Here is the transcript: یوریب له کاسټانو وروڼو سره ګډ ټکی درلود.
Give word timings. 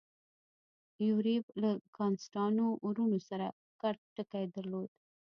یوریب 1.07 1.43
له 1.61 1.69
کاسټانو 1.95 2.65
وروڼو 2.87 3.19
سره 3.29 3.45
ګډ 3.81 3.97
ټکی 4.15 4.45
درلود. 4.55 4.89